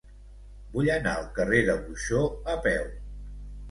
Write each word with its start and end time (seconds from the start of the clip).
Vull 0.77 0.89
anar 0.95 1.13
al 1.19 1.29
carrer 1.37 1.61
de 1.71 1.79
Buxó 1.87 2.27
a 2.57 2.61
peu. 2.69 2.95